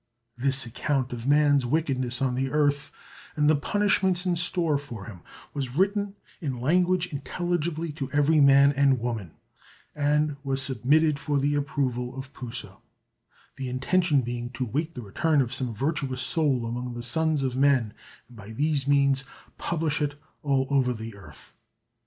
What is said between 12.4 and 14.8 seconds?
sa, the intention being to